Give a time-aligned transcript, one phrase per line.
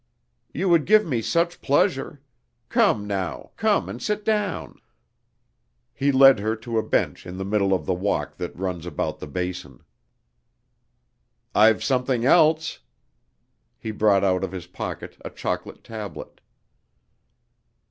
[0.51, 2.21] "You would give me such pleasure!...
[2.69, 4.79] Come now, come and sit down...."
[5.93, 9.19] He led her to a bench in the middle of the walk that runs about
[9.19, 9.83] the basin.
[11.53, 12.79] "I've something else...."
[13.77, 16.41] He brought out of his pocket a chocolate tablet.